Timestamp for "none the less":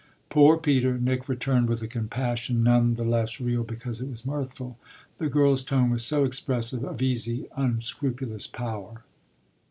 2.63-3.39